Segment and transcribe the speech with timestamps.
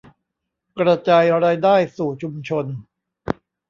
[0.79, 2.65] กระจายรายได้สู่ชุมชน